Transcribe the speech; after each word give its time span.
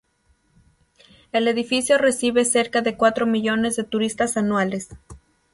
El 1.31 1.47
edificio 1.47 1.99
recibe 1.99 2.43
cerca 2.45 2.81
de 2.81 2.97
cuatro 2.97 3.27
millones 3.27 3.75
de 3.75 3.83
turistas 3.83 4.35
anuales. 4.35 4.89